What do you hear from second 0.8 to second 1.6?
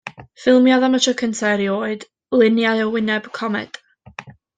am y tro cyntaf